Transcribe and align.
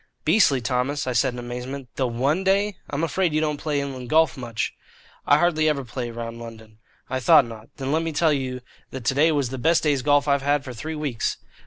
"Beastly, 0.25 0.61
Thomas?" 0.61 1.05
I 1.05 1.13
said 1.13 1.33
in 1.33 1.37
amazement. 1.37 1.87
"The 1.95 2.07
one 2.07 2.43
day? 2.43 2.75
I'm 2.89 3.03
afraid 3.03 3.33
you 3.35 3.39
don't 3.39 3.57
play 3.61 3.79
inland 3.79 4.09
golf 4.09 4.35
much?" 4.35 4.73
"I 5.27 5.37
hardly 5.37 5.69
ever 5.69 5.85
play 5.85 6.09
round 6.09 6.39
London." 6.39 6.79
"I 7.07 7.19
thought 7.19 7.45
not. 7.45 7.69
Then 7.77 7.91
let 7.91 8.01
me 8.01 8.11
tell 8.11 8.33
you 8.33 8.61
that 8.89 9.05
today's 9.05 9.33
was 9.33 9.51
the 9.51 9.59
best 9.59 9.83
day's 9.83 10.01
golf 10.01 10.27
I've 10.27 10.41
had 10.41 10.63
for 10.63 10.73
three 10.73 10.95
weeks." 10.95 11.37